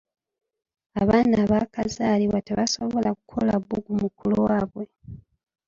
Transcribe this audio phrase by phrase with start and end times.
[1.01, 4.85] Abaana abaakazalibwa tebasobola kukola bbugumu ku lwabwe.